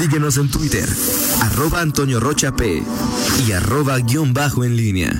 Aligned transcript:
Síguenos 0.00 0.38
en 0.38 0.48
Twitter, 0.48 0.88
arroba 1.42 1.82
Antonio 1.82 2.20
Rocha 2.20 2.56
P 2.56 2.82
y 3.46 3.52
arroba 3.52 3.98
guion 3.98 4.32
bajo 4.32 4.64
en 4.64 4.74
línea. 4.74 5.10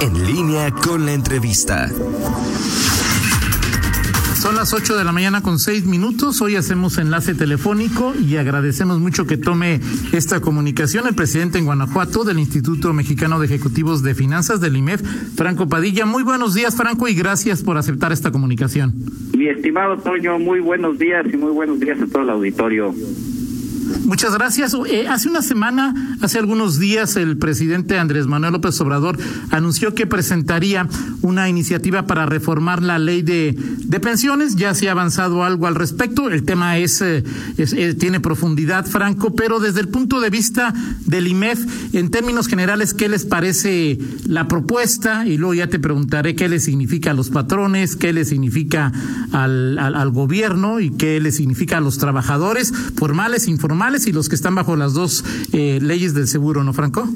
En 0.00 0.26
línea 0.26 0.70
con 0.70 1.04
la 1.04 1.14
entrevista. 1.14 1.90
Son 4.40 4.54
las 4.54 4.72
8 4.72 4.96
de 4.96 5.02
la 5.02 5.10
mañana 5.10 5.42
con 5.42 5.58
6 5.58 5.86
minutos. 5.86 6.40
Hoy 6.40 6.54
hacemos 6.54 6.98
enlace 6.98 7.34
telefónico 7.34 8.14
y 8.14 8.36
agradecemos 8.36 9.00
mucho 9.00 9.26
que 9.26 9.36
tome 9.36 9.80
esta 10.12 10.40
comunicación 10.40 11.08
el 11.08 11.16
presidente 11.16 11.58
en 11.58 11.64
Guanajuato 11.64 12.22
del 12.22 12.38
Instituto 12.38 12.92
Mexicano 12.92 13.40
de 13.40 13.46
Ejecutivos 13.46 14.04
de 14.04 14.14
Finanzas 14.14 14.60
del 14.60 14.76
IMEF, 14.76 15.02
Franco 15.34 15.68
Padilla. 15.68 16.06
Muy 16.06 16.22
buenos 16.22 16.54
días, 16.54 16.76
Franco, 16.76 17.08
y 17.08 17.14
gracias 17.14 17.62
por 17.64 17.76
aceptar 17.76 18.12
esta 18.12 18.30
comunicación. 18.30 18.94
Mi 19.40 19.48
estimado 19.48 19.96
Toño, 19.96 20.38
muy 20.38 20.60
buenos 20.60 20.98
días 20.98 21.24
y 21.32 21.34
muy 21.38 21.50
buenos 21.52 21.80
días 21.80 21.98
a 21.98 22.06
todo 22.06 22.24
el 22.24 22.28
auditorio. 22.28 22.92
Muchas 24.04 24.34
gracias. 24.34 24.74
Eh, 24.86 25.06
hace 25.08 25.28
una 25.28 25.42
semana, 25.42 26.16
hace 26.20 26.38
algunos 26.38 26.78
días, 26.78 27.16
el 27.16 27.36
presidente 27.36 27.98
Andrés 27.98 28.26
Manuel 28.26 28.52
López 28.52 28.80
Obrador 28.80 29.18
anunció 29.50 29.94
que 29.94 30.06
presentaría 30.06 30.88
una 31.22 31.48
iniciativa 31.48 32.06
para 32.06 32.26
reformar 32.26 32.82
la 32.82 32.98
ley 32.98 33.22
de, 33.22 33.56
pensiones. 34.00 34.56
Ya 34.56 34.74
se 34.74 34.88
ha 34.88 34.92
avanzado 34.92 35.44
algo 35.44 35.66
al 35.66 35.74
respecto. 35.74 36.30
El 36.30 36.44
tema 36.44 36.78
es, 36.78 37.00
eh, 37.02 37.22
eh, 37.56 37.94
tiene 37.98 38.20
profundidad, 38.20 38.86
Franco, 38.86 39.34
pero 39.34 39.60
desde 39.60 39.80
el 39.80 39.88
punto 39.88 40.20
de 40.20 40.30
vista 40.30 40.72
del 41.06 41.26
IMEF, 41.26 41.94
en 41.94 42.10
términos 42.10 42.46
generales, 42.46 42.94
¿qué 42.94 43.08
les 43.08 43.24
parece 43.24 43.98
la 44.26 44.48
propuesta? 44.48 45.26
Y 45.26 45.36
luego 45.36 45.54
ya 45.54 45.66
te 45.68 45.78
preguntaré 45.78 46.34
qué 46.34 46.48
le 46.48 46.60
significa 46.60 47.10
a 47.10 47.14
los 47.14 47.30
patrones, 47.30 47.96
qué 47.96 48.12
le 48.12 48.24
significa 48.24 48.92
al, 49.32 49.78
al, 49.78 49.94
al 49.94 50.10
gobierno 50.10 50.80
y 50.80 50.90
qué 50.90 51.20
le 51.20 51.32
significa 51.32 51.78
a 51.78 51.80
los 51.80 51.98
trabajadores, 51.98 52.72
formales, 52.96 53.48
informales 53.48 53.79
y 53.80 54.12
los 54.12 54.28
que 54.28 54.34
están 54.34 54.54
bajo 54.54 54.76
las 54.76 54.92
dos 54.92 55.24
eh, 55.52 55.78
leyes 55.80 56.12
del 56.12 56.26
seguro, 56.26 56.62
¿no, 56.62 56.74
Franco? 56.74 57.08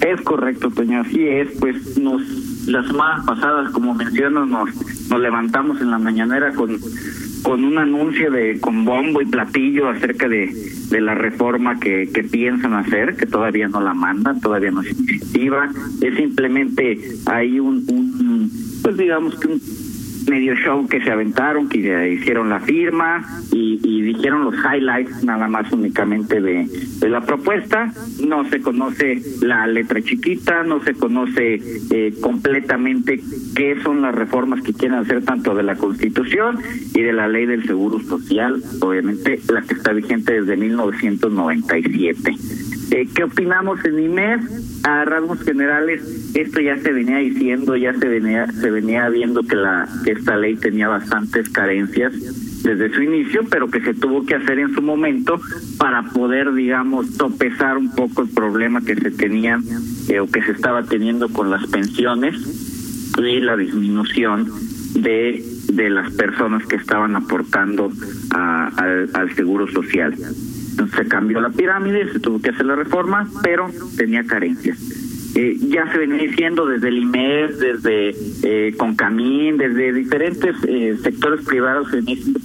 Es 0.00 0.20
correcto, 0.20 0.70
Toño, 0.70 1.00
así 1.00 1.26
es. 1.26 1.48
Pues 1.58 1.98
nos 1.98 2.22
las 2.68 2.86
semanas 2.86 3.26
pasadas, 3.26 3.72
como 3.72 3.92
mencionas, 3.92 4.46
nos, 4.46 4.68
nos 5.10 5.20
levantamos 5.20 5.80
en 5.80 5.90
la 5.90 5.98
mañanera 5.98 6.52
con 6.52 6.78
con 7.42 7.64
un 7.64 7.78
anuncio 7.78 8.30
de 8.30 8.58
con 8.60 8.84
bombo 8.84 9.20
y 9.22 9.26
platillo 9.26 9.88
acerca 9.88 10.28
de, 10.28 10.52
de 10.90 11.00
la 11.00 11.14
reforma 11.14 11.78
que, 11.78 12.10
que 12.12 12.24
piensan 12.24 12.74
hacer, 12.74 13.14
que 13.16 13.26
todavía 13.26 13.68
no 13.68 13.80
la 13.80 13.94
mandan, 13.94 14.40
todavía 14.40 14.72
no 14.72 14.82
es 14.82 14.90
iniciativa, 14.90 15.70
es 16.00 16.16
simplemente 16.16 16.98
hay 17.26 17.60
un, 17.60 17.84
un 17.88 18.50
pues 18.82 18.96
digamos 18.96 19.36
que 19.36 19.46
un 19.48 19.60
medio 20.28 20.54
show 20.56 20.86
que 20.88 21.00
se 21.02 21.10
aventaron, 21.10 21.68
que 21.68 22.12
hicieron 22.12 22.50
la 22.50 22.60
firma 22.60 23.24
y, 23.52 23.80
y 23.82 24.02
dijeron 24.02 24.44
los 24.44 24.54
highlights 24.54 25.24
nada 25.24 25.48
más 25.48 25.72
únicamente 25.72 26.40
de, 26.40 26.66
la 27.08 27.20
propuesta. 27.20 27.92
No 28.26 28.48
se 28.48 28.60
conoce 28.60 29.20
la 29.42 29.66
letra 29.66 30.02
chiquita, 30.02 30.62
no 30.62 30.82
se 30.82 30.94
conoce 30.94 31.60
eh, 31.90 32.14
completamente 32.20 33.20
qué 33.54 33.76
son 33.82 34.02
las 34.02 34.14
reformas 34.14 34.62
que 34.62 34.72
quieren 34.72 34.98
hacer 34.98 35.24
tanto 35.24 35.54
de 35.54 35.62
la 35.62 35.76
Constitución 35.76 36.58
y 36.94 37.02
de 37.02 37.12
la 37.12 37.28
ley 37.28 37.46
del 37.46 37.64
Seguro 37.66 38.00
Social, 38.00 38.62
obviamente 38.80 39.40
la 39.52 39.62
que 39.62 39.74
está 39.74 39.92
vigente 39.92 40.40
desde 40.40 40.56
1997. 40.56 42.34
Eh, 42.90 43.08
¿Qué 43.14 43.24
opinamos 43.24 43.84
en 43.84 43.98
IMED? 43.98 44.40
A 44.84 45.04
rasgos 45.04 45.42
generales, 45.42 46.25
esto 46.40 46.60
ya 46.60 46.76
se 46.78 46.92
venía 46.92 47.18
diciendo, 47.18 47.76
ya 47.76 47.94
se 47.94 48.08
venía, 48.08 48.46
se 48.52 48.70
venía 48.70 49.08
viendo 49.08 49.42
que 49.42 49.56
la 49.56 49.88
que 50.04 50.12
esta 50.12 50.36
ley 50.36 50.56
tenía 50.56 50.88
bastantes 50.88 51.48
carencias 51.48 52.12
desde 52.62 52.92
su 52.92 53.02
inicio, 53.02 53.42
pero 53.48 53.70
que 53.70 53.80
se 53.80 53.94
tuvo 53.94 54.24
que 54.26 54.34
hacer 54.34 54.58
en 54.58 54.74
su 54.74 54.82
momento 54.82 55.40
para 55.78 56.02
poder, 56.02 56.52
digamos, 56.52 57.16
topezar 57.16 57.78
un 57.78 57.94
poco 57.94 58.22
el 58.22 58.28
problema 58.28 58.80
que 58.80 58.96
se 58.96 59.10
tenía 59.10 59.60
eh, 60.08 60.20
o 60.20 60.26
que 60.26 60.42
se 60.42 60.52
estaba 60.52 60.82
teniendo 60.82 61.28
con 61.28 61.50
las 61.50 61.66
pensiones 61.66 62.34
y 63.18 63.40
la 63.40 63.56
disminución 63.56 64.50
de 64.94 65.42
de 65.68 65.90
las 65.90 66.12
personas 66.12 66.66
que 66.66 66.76
estaban 66.76 67.16
aportando 67.16 67.90
al, 68.30 69.10
al 69.12 69.34
seguro 69.34 69.66
social. 69.68 70.14
Entonces 70.14 70.96
se 70.96 71.08
cambió 71.08 71.40
la 71.40 71.50
pirámide, 71.50 72.12
se 72.12 72.20
tuvo 72.20 72.40
que 72.40 72.50
hacer 72.50 72.66
la 72.66 72.76
reforma, 72.76 73.28
pero 73.42 73.68
tenía 73.96 74.24
carencias. 74.24 74.78
Eh, 75.38 75.54
ya 75.68 75.86
se 75.92 75.98
venía 75.98 76.22
diciendo 76.22 76.64
desde 76.64 76.88
el 76.88 76.96
IMES, 76.96 77.58
desde 77.58 78.14
eh, 78.42 78.74
Concamín, 78.78 79.58
desde 79.58 79.92
diferentes 79.92 80.56
eh, 80.66 80.96
sectores 81.02 81.44
privados, 81.44 81.88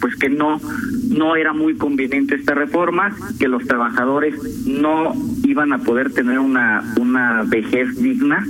pues 0.02 0.16
que 0.18 0.28
no, 0.28 0.60
no 1.08 1.38
era 1.38 1.54
muy 1.54 1.76
conveniente 1.78 2.36
esta 2.36 2.54
reforma, 2.54 3.16
que 3.40 3.48
los 3.48 3.66
trabajadores 3.66 4.36
no 4.66 5.14
iban 5.44 5.72
a 5.72 5.78
poder 5.78 6.12
tener 6.12 6.40
una, 6.40 6.84
una 7.00 7.44
vejez 7.44 7.96
digna, 7.96 8.46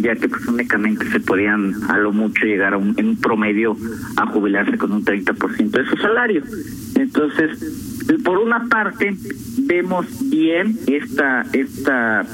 ya 0.00 0.16
que 0.16 0.26
pues 0.26 0.46
únicamente 0.46 1.04
se 1.10 1.20
podían 1.20 1.74
a 1.90 1.98
lo 1.98 2.12
mucho 2.12 2.46
llegar 2.46 2.72
a 2.72 2.78
un, 2.78 2.94
en 2.96 3.08
un 3.08 3.16
promedio 3.20 3.76
a 4.16 4.24
jubilarse 4.24 4.78
con 4.78 4.92
un 4.92 5.04
30% 5.04 5.70
de 5.70 5.84
su 5.84 5.96
salario. 5.98 6.42
Entonces, 6.94 7.58
por 8.24 8.38
una 8.38 8.68
parte, 8.70 9.14
vemos 9.58 10.06
bien 10.30 10.78
esta, 10.86 11.44
esta 11.52 12.24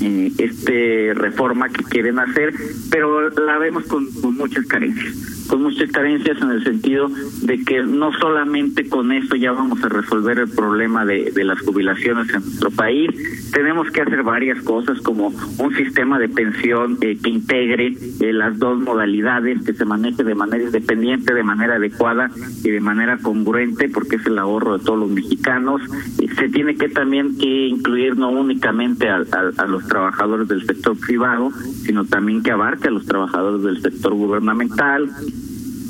eh, 0.00 0.32
este 0.38 1.12
reforma 1.14 1.68
que 1.68 1.84
quieren 1.84 2.18
hacer, 2.18 2.54
pero 2.90 3.30
la 3.30 3.58
vemos 3.58 3.84
con, 3.84 4.10
con 4.20 4.36
muchas 4.36 4.66
carencias 4.66 5.41
con 5.52 5.64
muchas 5.64 5.90
carencias 5.90 6.40
en 6.40 6.50
el 6.50 6.64
sentido 6.64 7.10
de 7.42 7.62
que 7.62 7.82
no 7.82 8.10
solamente 8.14 8.88
con 8.88 9.12
esto 9.12 9.36
ya 9.36 9.52
vamos 9.52 9.84
a 9.84 9.90
resolver 9.90 10.38
el 10.38 10.48
problema 10.48 11.04
de, 11.04 11.30
las 11.44 11.60
jubilaciones 11.60 12.32
en 12.32 12.40
nuestro 12.40 12.70
país, 12.70 13.10
tenemos 13.52 13.90
que 13.90 14.00
hacer 14.00 14.22
varias 14.22 14.62
cosas 14.62 14.98
como 15.02 15.26
un 15.58 15.76
sistema 15.76 16.18
de 16.18 16.30
pensión 16.30 16.96
eh, 17.02 17.18
que 17.22 17.28
integre 17.28 17.94
eh, 18.20 18.32
las 18.32 18.58
dos 18.58 18.80
modalidades, 18.80 19.62
que 19.62 19.74
se 19.74 19.84
maneje 19.84 20.24
de 20.24 20.34
manera 20.34 20.64
independiente, 20.64 21.34
de 21.34 21.42
manera 21.42 21.74
adecuada 21.74 22.30
y 22.64 22.70
de 22.70 22.80
manera 22.80 23.18
congruente, 23.18 23.90
porque 23.90 24.16
es 24.16 24.24
el 24.24 24.38
ahorro 24.38 24.78
de 24.78 24.84
todos 24.86 25.00
los 25.00 25.10
mexicanos. 25.10 25.82
Y 26.18 26.28
se 26.28 26.48
tiene 26.48 26.76
que 26.76 26.88
también 26.88 27.36
que 27.36 27.66
incluir 27.66 28.16
no 28.16 28.30
únicamente 28.30 29.10
a, 29.10 29.16
a, 29.16 29.62
a 29.62 29.66
los 29.66 29.86
trabajadores 29.86 30.48
del 30.48 30.64
sector 30.64 30.96
privado, 30.98 31.50
sino 31.84 32.06
también 32.06 32.42
que 32.42 32.52
abarque 32.52 32.88
a 32.88 32.92
los 32.92 33.04
trabajadores 33.04 33.62
del 33.62 33.82
sector 33.82 34.14
gubernamental, 34.14 35.10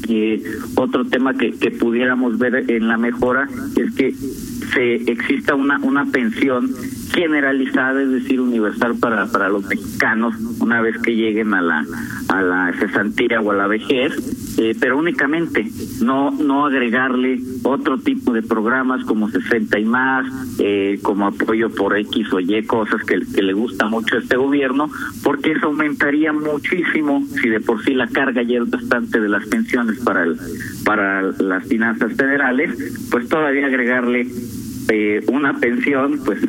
eh, 0.09 0.43
otro 0.77 1.05
tema 1.05 1.35
que, 1.35 1.53
que 1.53 1.71
pudiéramos 1.71 2.39
ver 2.39 2.71
en 2.71 2.89
la 2.89 2.97
mejora 2.97 3.49
es 3.77 3.95
que 3.95 4.13
se 4.13 4.95
exista 4.95 5.55
una 5.55 5.79
una 5.83 6.07
pensión 6.07 6.71
generalizada, 7.13 8.03
es 8.03 8.11
decir, 8.11 8.41
universal 8.41 8.97
para 8.99 9.27
para 9.27 9.49
los 9.49 9.65
mexicanos 9.65 10.35
una 10.61 10.81
vez 10.81 10.97
que 10.99 11.15
lleguen 11.15 11.55
a 11.55 11.63
la 11.63 11.87
a 12.29 12.43
la 12.43 12.73
cesantía 12.79 13.41
o 13.41 13.51
a 13.51 13.55
la 13.55 13.67
vejez, 13.67 14.13
eh, 14.59 14.77
pero 14.79 14.99
únicamente 14.99 15.67
no 16.01 16.31
no 16.31 16.67
agregarle 16.67 17.41
otro 17.63 17.99
tipo 17.99 18.33
de 18.33 18.43
programas 18.43 19.05
como 19.05 19.31
60 19.31 19.79
y 19.79 19.85
más, 19.85 20.27
eh, 20.59 20.99
como 21.03 21.27
apoyo 21.27 21.71
por 21.71 21.97
X 21.97 22.33
o 22.33 22.41
Y 22.41 22.63
cosas 22.65 23.03
que, 23.05 23.19
le 23.43 23.53
gusta 23.53 23.87
mucho 23.87 24.17
a 24.17 24.19
este 24.21 24.37
gobierno, 24.37 24.91
porque 25.23 25.53
eso 25.53 25.67
aumentaría 25.67 26.33
muchísimo 26.33 27.25
si 27.41 27.49
de 27.49 27.61
por 27.61 27.83
sí 27.85 27.95
la 27.95 28.07
carga 28.07 28.43
ya 28.43 28.59
es 28.59 28.71
bastante 28.71 29.21
de 29.21 29.29
las 29.29 29.47
pensiones 29.47 29.99
para 30.01 30.25
el 30.25 30.39
para 30.85 31.23
las 31.23 31.67
finanzas 31.67 32.13
federales, 32.15 32.71
pues 33.11 33.29
todavía 33.29 33.67
agregarle 33.67 34.27
eh, 34.89 35.25
una 35.29 35.59
pensión 35.59 36.21
pues 36.25 36.41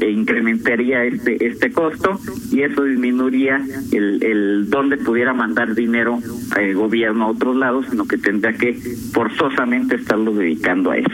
e 0.00 0.10
incrementaría 0.10 1.04
este 1.04 1.46
este 1.46 1.72
costo 1.72 2.18
y 2.50 2.62
eso 2.62 2.84
disminuiría 2.84 3.64
el, 3.92 4.22
el 4.22 4.70
donde 4.70 4.96
pudiera 4.96 5.32
mandar 5.32 5.74
dinero 5.74 6.20
el 6.58 6.74
gobierno 6.74 7.24
a 7.24 7.28
otros 7.28 7.56
lados 7.56 7.86
sino 7.90 8.06
que 8.06 8.18
tendría 8.18 8.52
que 8.52 8.74
forzosamente 9.12 9.96
estarlo 9.96 10.32
dedicando 10.34 10.90
a 10.90 10.98
eso 10.98 11.10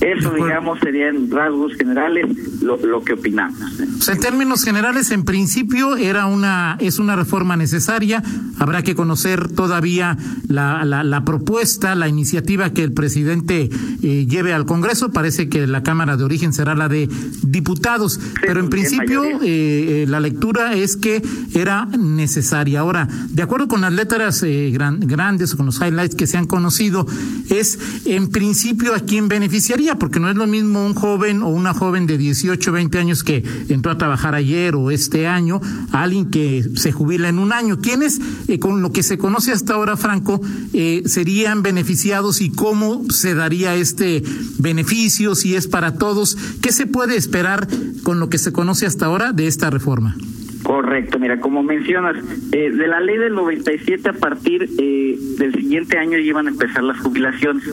eso 0.00 0.32
digamos 0.34 0.80
sería 0.80 1.08
en 1.08 1.30
rasgos 1.30 1.74
generales 1.74 2.26
lo, 2.62 2.76
lo 2.78 3.02
que 3.02 3.14
opinamos 3.14 3.58
o 4.00 4.02
sea, 4.02 4.14
en 4.14 4.20
términos 4.20 4.64
generales 4.64 5.10
en 5.10 5.24
principio 5.24 5.96
era 5.96 6.26
una 6.26 6.76
es 6.80 6.98
una 6.98 7.16
reforma 7.16 7.56
necesaria. 7.56 8.22
Habrá 8.58 8.82
que 8.82 8.94
conocer 8.94 9.48
todavía 9.48 10.16
la, 10.48 10.84
la, 10.84 11.04
la 11.04 11.24
propuesta 11.24 11.94
la 11.94 12.08
iniciativa 12.08 12.70
que 12.70 12.82
el 12.82 12.92
presidente 12.92 13.68
eh, 14.02 14.26
lleve 14.26 14.52
al 14.52 14.66
Congreso. 14.66 15.12
Parece 15.12 15.48
que 15.48 15.66
la 15.66 15.82
Cámara 15.82 16.16
de 16.16 16.24
origen 16.24 16.52
será 16.52 16.74
la 16.74 16.88
de 16.88 17.08
diputados, 17.42 18.14
sí, 18.14 18.20
pero 18.40 18.60
en 18.60 18.70
principio 18.70 19.22
eh, 19.42 20.06
la 20.08 20.20
lectura 20.20 20.74
es 20.74 20.96
que 20.96 21.22
era 21.54 21.86
necesaria. 21.86 22.80
Ahora, 22.80 23.08
de 23.30 23.42
acuerdo 23.42 23.68
con 23.68 23.80
las 23.82 23.92
letras 23.92 24.42
eh, 24.42 24.70
gran, 24.72 25.00
grandes 25.00 25.54
o 25.54 25.56
con 25.56 25.66
los 25.66 25.80
highlights 25.80 26.14
que 26.14 26.26
se 26.26 26.36
han 26.38 26.46
conocido, 26.46 27.06
es 27.48 27.78
en 28.06 28.28
principio 28.28 28.94
a 28.94 29.00
quien 29.00 29.28
beneficiaría 29.28 29.89
porque 29.98 30.20
no 30.20 30.30
es 30.30 30.36
lo 30.36 30.46
mismo 30.46 30.84
un 30.84 30.94
joven 30.94 31.42
o 31.42 31.48
una 31.48 31.74
joven 31.74 32.06
de 32.06 32.18
18, 32.18 32.72
20 32.72 32.98
años 32.98 33.24
que 33.24 33.42
entró 33.68 33.92
a 33.92 33.98
trabajar 33.98 34.34
ayer 34.34 34.74
o 34.74 34.90
este 34.90 35.26
año, 35.26 35.60
alguien 35.92 36.30
que 36.30 36.64
se 36.74 36.92
jubila 36.92 37.28
en 37.28 37.38
un 37.38 37.52
año. 37.52 37.78
¿Quiénes, 37.80 38.20
eh, 38.48 38.58
con 38.58 38.82
lo 38.82 38.92
que 38.92 39.02
se 39.02 39.18
conoce 39.18 39.52
hasta 39.52 39.74
ahora, 39.74 39.96
Franco, 39.96 40.40
eh, 40.72 41.02
serían 41.06 41.62
beneficiados 41.62 42.40
y 42.40 42.50
cómo 42.50 43.04
se 43.10 43.34
daría 43.34 43.74
este 43.74 44.22
beneficio, 44.58 45.34
si 45.34 45.54
es 45.54 45.66
para 45.66 45.94
todos? 45.94 46.36
¿Qué 46.62 46.72
se 46.72 46.86
puede 46.86 47.16
esperar 47.16 47.68
con 48.02 48.20
lo 48.20 48.28
que 48.28 48.38
se 48.38 48.52
conoce 48.52 48.86
hasta 48.86 49.06
ahora 49.06 49.32
de 49.32 49.46
esta 49.46 49.70
reforma? 49.70 50.16
Correcto, 50.62 51.18
mira, 51.18 51.40
como 51.40 51.62
mencionas, 51.62 52.16
eh, 52.52 52.70
de 52.70 52.86
la 52.86 53.00
ley 53.00 53.16
del 53.16 53.34
97 53.34 54.10
a 54.10 54.12
partir 54.12 54.68
eh, 54.78 55.18
del 55.38 55.54
siguiente 55.54 55.98
año 55.98 56.18
iban 56.18 56.46
a 56.46 56.50
empezar 56.50 56.84
las 56.84 57.00
jubilaciones 57.00 57.64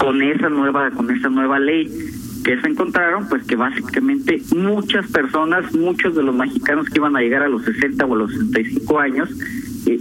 con 0.00 0.22
esa 0.22 0.48
nueva 0.48 0.90
con 0.90 1.10
esa 1.10 1.28
nueva 1.28 1.58
ley 1.58 1.86
que 2.42 2.58
se 2.58 2.68
encontraron, 2.68 3.28
pues 3.28 3.44
que 3.44 3.54
básicamente 3.54 4.40
muchas 4.56 5.06
personas, 5.08 5.74
muchos 5.74 6.16
de 6.16 6.22
los 6.22 6.34
mexicanos 6.34 6.88
que 6.88 6.98
iban 6.98 7.14
a 7.14 7.20
llegar 7.20 7.42
a 7.42 7.48
los 7.48 7.62
60 7.64 8.06
o 8.06 8.14
a 8.14 8.18
los 8.18 8.32
65 8.32 8.98
años, 8.98 9.28
eh, 9.86 10.00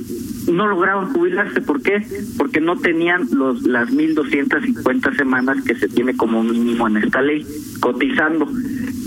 no 0.49 0.67
lograban 0.67 1.11
jubilarse. 1.11 1.59
¿Por 1.61 1.81
qué? 1.81 2.01
Porque 2.37 2.61
no 2.61 2.77
tenían 2.77 3.27
los 3.33 3.63
las 3.63 3.89
1.250 3.89 5.17
semanas 5.17 5.61
que 5.65 5.75
se 5.75 5.89
tiene 5.89 6.15
como 6.15 6.41
mínimo 6.41 6.87
en 6.87 6.97
esta 6.97 7.21
ley, 7.21 7.45
cotizando 7.81 8.47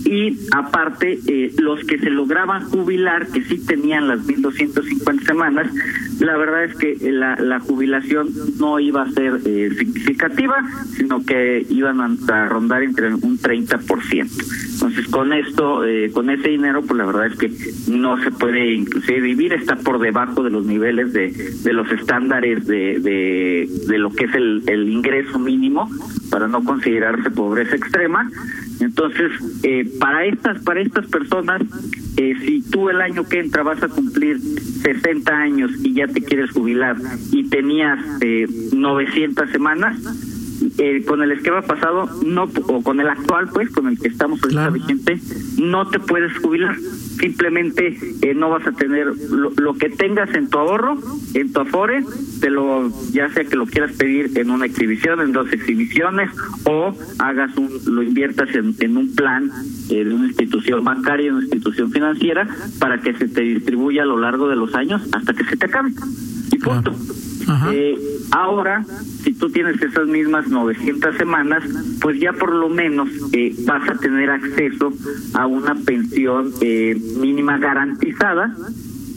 y 0.05 0.39
aparte 0.53 1.19
eh, 1.27 1.53
los 1.59 1.85
que 1.85 1.99
se 1.99 2.11
lograban 2.11 2.65
jubilar, 2.65 3.29
que 3.29 3.43
sí 3.45 3.65
tenían 3.65 4.09
las 4.09 4.21
1.250 4.21 5.25
semanas, 5.25 5.73
la 6.21 6.37
verdad 6.37 6.65
es 6.65 6.77
que 6.77 6.97
la, 7.11 7.37
la 7.37 7.61
jubilación 7.61 8.29
no 8.59 8.79
iba 8.81 9.03
a 9.03 9.11
ser 9.11 9.41
eh, 9.45 9.71
significativa, 9.77 10.57
sino 10.97 11.25
que 11.25 11.67
iban 11.69 12.01
a, 12.01 12.49
rondar 12.49 12.83
entre 12.83 13.15
un 13.15 13.39
30%. 13.39 14.73
Entonces, 14.73 15.09
con 15.09 15.33
esto, 15.33 15.85
eh, 15.85 16.11
con 16.13 16.31
ese 16.31 16.49
dinero, 16.49 16.83
pues 16.83 16.99
la 16.99 17.07
verdad 17.07 17.27
es 17.27 17.39
que 17.39 17.53
no 17.91 18.23
se 18.23 18.31
puede 18.33 18.73
inclusive 18.75 19.21
vivir, 19.21 19.53
está 19.53 19.77
por 19.77 19.99
debajo 20.01 20.43
de 20.43 20.51
los 20.51 20.65
niveles 20.65 21.13
de, 21.13 21.31
de 21.31 21.73
los 21.73 21.91
estándares 21.91 22.67
de, 22.67 22.99
de, 22.99 23.69
de 23.87 23.99
lo 23.99 24.11
que 24.11 24.25
es 24.25 24.35
el, 24.35 24.63
el 24.67 24.89
ingreso 24.89 25.39
mínimo 25.39 25.89
para 26.31 26.49
no 26.49 26.65
considerarse 26.65 27.31
pobreza 27.31 27.77
extrema. 27.77 28.31
Entonces, 28.81 29.31
eh, 29.63 29.89
para 29.99 30.25
estas 30.25 30.61
para 30.63 30.81
estas 30.81 31.07
personas, 31.07 31.63
eh, 32.17 32.35
si 32.45 32.63
tú 32.63 32.91
el 32.91 33.01
año 33.01 33.25
que 33.25 33.41
entra 33.41 33.63
vas 33.63 33.83
a 33.83 33.89
cumplir 33.89 34.39
60 34.41 35.33
años 35.33 35.71
y 35.83 35.95
ya 35.95 36.09
te 36.09 36.23
quieres 36.23 36.51
jubilar 36.51 36.97
y 37.31 37.49
tenías 37.49 37.99
eh, 38.21 38.47
900 38.73 39.51
semanas, 39.51 39.99
eh, 40.79 41.05
con 41.07 41.23
el 41.23 41.33
esquema 41.33 41.63
pasado 41.63 42.09
no 42.25 42.49
o 42.69 42.83
con 42.83 43.01
el 43.01 43.09
actual 43.09 43.49
pues 43.53 43.71
con 43.71 43.89
el 43.89 43.99
que 43.99 44.09
estamos 44.09 44.43
ahorita 44.43 44.71
vigente 44.71 45.21
no 45.59 45.89
te 45.89 45.99
puedes 45.99 46.37
jubilar. 46.39 46.77
Simplemente 46.79 47.99
eh, 48.23 48.35
no 48.35 48.51
vas 48.51 48.67
a 48.67 48.73
tener 48.73 49.07
lo, 49.07 49.75
que 49.75 49.89
tengas 49.91 50.35
en 50.35 50.49
tu 50.49 50.59
ahorro 50.59 50.99
en 51.35 51.53
tu 51.53 51.61
afore 51.61 52.05
te 52.41 52.51
lo 52.51 52.91
ya 53.13 53.29
sea 53.31 53.45
que 53.45 53.57
lo 53.57 53.67
quieras 53.67 53.93
pedir 53.93 54.37
en 54.37 54.51
una 54.51 54.67
exhibición 54.67 55.21
en 55.21 55.33
dos 55.33 55.53
exhibiciones 55.53 56.31
o 56.65 56.95
hagas 57.19 57.57
un 57.57 57.71
lo 57.87 58.03
inviertas 58.03 58.55
en, 58.55 58.75
en 58.81 58.97
un 58.97 59.15
plan 59.15 59.51
eh, 59.91 60.05
de 60.05 60.15
una 60.15 60.27
institución 60.27 60.85
bancaria 60.85 61.29
en 61.29 61.35
una 61.35 61.45
institución 61.45 61.91
financiera 61.91 62.49
para 62.79 63.01
que 63.01 63.15
se 63.15 63.29
te 63.29 63.43
distribuya 63.43 64.03
a 64.03 64.07
lo 64.07 64.19
largo 64.19 64.49
de 64.49 64.57
los 64.57 64.75
años 64.75 65.03
hasta 65.13 65.35
que 65.35 65.45
se 65.45 65.57
te 65.57 65.67
acabe. 65.67 65.93
Y 66.51 66.59
punto. 66.59 66.95
Eh, 67.73 67.99
ahora, 68.33 68.85
si 69.23 69.35
tú 69.35 69.51
tienes 69.51 69.81
esas 69.81 70.07
mismas 70.09 70.49
900 70.49 71.17
semanas, 71.17 71.63
pues 72.01 72.19
ya 72.19 72.33
por 72.33 72.53
lo 72.53 72.69
menos 72.69 73.09
eh, 73.33 73.55
vas 73.65 73.89
a 73.89 73.95
tener 73.99 74.31
acceso 74.31 74.93
a 75.35 75.47
una 75.47 75.75
pensión 75.75 76.53
eh, 76.61 76.97
mínima 77.19 77.59
garantizada 77.59 78.55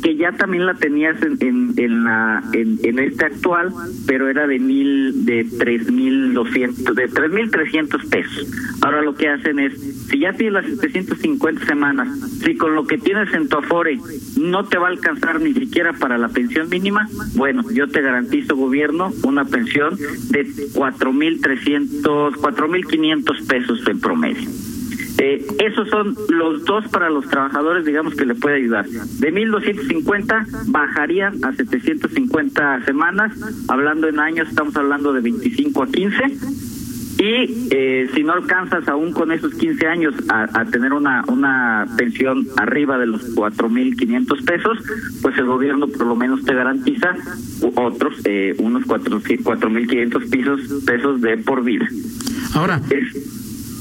que 0.06 0.16
ya 0.18 0.32
también 0.34 0.68
la 0.68 0.76
tenías 0.76 1.20
en, 1.24 1.36
en, 1.40 1.74
en 1.78 2.04
la 2.04 2.44
en, 2.54 3.00
este 3.00 3.26
actual, 3.26 3.74
pero 4.06 4.30
era 4.30 4.46
de 4.46 4.60
mil 4.60 5.26
de 5.26 5.48
tres 5.58 5.92
mil 5.92 6.32
doscientos 6.36 6.96
de 6.96 7.08
tres 7.08 7.32
mil 7.32 7.50
trescientos 7.50 8.06
pesos. 8.06 8.48
Ahora 8.82 9.02
lo 9.02 9.16
que 9.16 9.30
hacen 9.30 9.58
es, 9.58 9.74
si 10.08 10.20
ya 10.20 10.34
tienes 10.34 10.54
las 10.54 10.66
750 10.80 11.66
semanas, 11.66 12.08
si 12.44 12.56
con 12.56 12.76
lo 12.76 12.86
que 12.86 13.00
tienes 13.00 13.34
en 13.34 13.50
tu 13.50 13.58
afore 13.58 13.98
no 14.38 14.66
te 14.66 14.78
va 14.78 14.90
a 14.90 14.92
alcanzar 14.92 15.42
ni 15.42 15.56
siquiera 15.56 15.94
para 15.94 16.20
la 16.20 16.30
pensión 16.30 16.70
mínima, 16.70 17.10
bueno, 17.34 17.64
yo 17.72 17.88
te 17.88 18.04
garantizo 18.04 18.56
gobierno 18.56 19.12
una 19.24 19.46
pensión 19.46 19.98
de 20.30 20.48
cuatro 20.76 21.14
mil 21.14 21.42
trescientos, 21.42 22.36
cuatro 22.40 22.68
mil 22.68 22.86
quinientos 22.86 23.42
pesos 23.48 23.82
en 23.88 24.00
promedio. 24.00 24.48
Eh, 25.18 25.46
esos 25.60 25.88
son 25.90 26.16
los 26.30 26.66
dos 26.66 26.88
para 26.90 27.10
los 27.10 27.28
trabajadores, 27.28 27.86
digamos 27.86 28.16
que 28.16 28.26
le 28.26 28.36
puede 28.36 28.58
ayudar. 28.58 28.86
De 28.86 29.32
1250 29.32 30.46
bajarían 30.68 31.44
a 31.44 31.54
750 31.54 32.86
semanas, 32.86 33.32
hablando 33.68 34.08
en 34.08 34.20
años, 34.20 34.50
estamos 34.50 34.76
hablando 34.76 35.14
de 35.14 35.22
25 35.22 35.84
a 35.84 35.88
15. 35.88 36.24
Y 37.18 37.70
eh, 37.72 38.10
si 38.14 38.24
no 38.24 38.34
alcanzas 38.34 38.86
aún 38.90 39.14
con 39.14 39.32
esos 39.32 39.54
15 39.54 39.88
años 39.88 40.14
a, 40.28 40.60
a 40.60 40.66
tener 40.66 40.92
una, 40.92 41.24
una 41.28 41.88
pensión 41.98 42.46
arriba 42.58 42.98
de 42.98 43.06
los 43.08 43.34
4.500 43.36 44.46
pesos, 44.46 44.78
pues 45.22 45.38
el 45.38 45.46
gobierno 45.46 45.88
por 45.88 46.08
lo 46.08 46.16
menos 46.18 46.44
te 46.44 46.54
garantiza 46.54 47.16
otros, 47.76 48.16
eh, 48.26 48.54
unos 48.58 48.84
4.500 48.84 50.30
pesos, 50.30 50.84
pesos 50.86 51.22
de 51.22 51.38
por 51.38 51.64
vida. 51.64 51.88
Ahora, 52.54 52.82
es, 52.90 53.35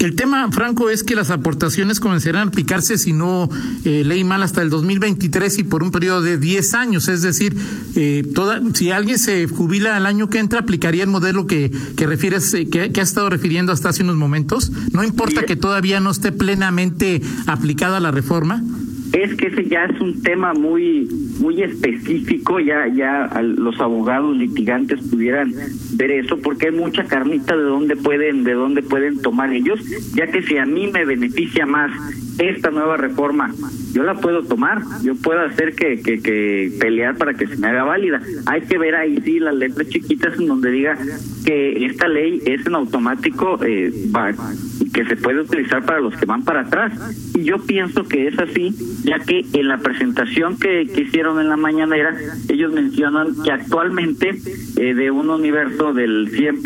el 0.05 0.15
tema, 0.15 0.51
Franco, 0.53 0.91
es 0.91 1.03
que 1.03 1.15
las 1.15 1.31
aportaciones 1.31 2.01
comenzarán 2.01 2.49
a 2.49 2.51
aplicarse, 2.51 2.99
si 2.99 3.13
no 3.13 3.49
eh, 3.85 4.05
ley 4.05 4.25
mal, 4.25 4.43
hasta 4.43 4.63
el 4.63 4.71
2023 4.71 5.59
y 5.59 5.65
por 5.65 5.83
un 5.83 5.91
periodo 5.91 6.23
de 6.23 6.39
10 6.39 6.75
años. 6.75 7.09
Es 7.09 7.23
decir, 7.23 7.57
eh, 7.97 8.23
toda, 8.35 8.61
si 8.75 8.91
alguien 8.91 9.19
se 9.19 9.47
jubila 9.47 9.97
al 9.97 10.07
año 10.07 10.29
que 10.29 10.39
entra, 10.39 10.61
aplicaría 10.61 11.05
el 11.05 11.11
modelo 11.11 11.47
que, 11.47 11.71
que 11.97 12.07
refieres, 12.07 12.53
eh, 12.55 12.69
que, 12.69 12.93
que 12.93 13.01
ha 13.01 13.05
estado 13.05 13.31
refiriendo 13.31 13.73
hasta 13.73 13.89
hace 13.89 14.03
unos 14.03 14.17
momentos. 14.17 14.71
No 14.93 15.03
importa 15.05 15.45
que 15.45 15.57
todavía 15.57 16.01
no 16.01 16.11
esté 16.11 16.33
plenamente 16.33 17.23
aplicada 17.47 18.01
la 18.01 18.11
reforma 18.11 18.63
es 19.15 19.35
que 19.37 19.47
ese 19.47 19.69
ya 19.69 19.85
es 19.85 20.01
un 20.01 20.23
tema 20.23 20.55
muy 20.55 21.09
muy 21.41 21.63
específico 21.63 22.61
ya 22.61 22.87
ya 22.89 23.31
los 23.43 23.81
abogados 23.81 24.37
litigantes 24.37 25.01
pudieran 25.09 25.53
ver 25.93 26.11
eso 26.11 26.39
porque 26.39 26.67
hay 26.67 26.73
mucha 26.73 27.05
carnita 27.05 27.57
de 27.57 27.63
dónde 27.63 27.97
pueden 27.97 28.45
de 28.45 28.55
dónde 28.55 28.83
pueden 28.83 29.21
tomar 29.21 29.53
ellos 29.53 29.81
ya 30.15 30.27
que 30.27 30.43
si 30.43 30.57
a 30.57 30.67
mí 30.67 30.89
me 30.89 31.05
beneficia 31.05 31.67
más 31.67 31.91
esta 32.39 32.71
nueva 32.71 32.97
reforma 32.97 33.53
yo 33.93 34.03
la 34.03 34.15
puedo 34.15 34.43
tomar 34.43 34.83
yo 35.03 35.15
puedo 35.15 35.41
hacer 35.41 35.75
que, 35.75 36.01
que, 36.01 36.21
que 36.21 36.73
pelear 36.81 37.17
para 37.17 37.35
que 37.35 37.47
se 37.47 37.57
me 37.57 37.69
haga 37.69 37.85
válida. 37.85 38.21
Hay 38.47 38.63
que 38.63 38.79
ver 38.79 38.95
ahí 38.95 39.21
sí 39.25 39.39
las 39.39 39.55
letras 39.55 39.89
chiquitas 39.89 40.39
en 40.39 40.47
donde 40.47 40.71
diga 40.71 40.99
que 41.45 41.87
esta 41.87 42.09
ley 42.09 42.43
es 42.45 42.67
en 42.67 42.75
automático 42.75 43.59
eh, 43.65 43.93
que 44.93 45.05
se 45.05 45.17
puede 45.17 45.41
utilizar 45.41 45.85
para 45.85 46.01
los 46.01 46.17
que 46.17 46.27
van 46.27 46.45
para 46.45 46.63
atrás. 46.63 46.93
Y 47.35 47.45
yo 47.45 47.59
pienso 47.59 48.05
que 48.05 48.29
es 48.29 48.39
así 48.39 48.75
ya 49.05 49.19
que 49.19 49.45
en 49.53 49.69
la 49.69 49.79
presentación 49.79 50.59
que, 50.59 50.87
que 50.87 51.03
hicieron 51.03 51.41
en 51.41 51.49
la 51.49 51.57
mañanera, 51.57 52.17
ellos 52.49 52.73
mencionan 52.73 53.35
que 53.43 53.53
actualmente 53.53 54.35
eh, 54.77 54.95
de 54.95 55.11
un 55.11 55.31
universo 55.31 55.93
del 55.93 56.31
100%, 56.31 56.63